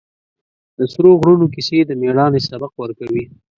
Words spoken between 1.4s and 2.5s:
کیسې د مېړانې